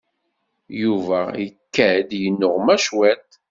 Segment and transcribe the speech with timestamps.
[0.81, 3.27] Yuba ikad-d yennuɣna cwiṭ.